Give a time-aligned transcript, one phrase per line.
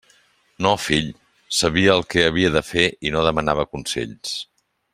[0.65, 1.11] No, fill;
[1.57, 4.35] sabia el que havia de fer, i no demanava consells.